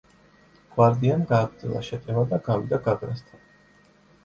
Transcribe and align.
გვარდიამ 0.77 1.25
გააგრძელა 1.33 1.83
შეტევა 1.89 2.25
და 2.33 2.41
გავიდა 2.51 2.83
გაგრასთან. 2.91 3.47